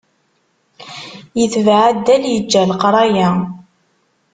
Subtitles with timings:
[1.43, 3.29] Itbeε addal, iǧǧa leqraya.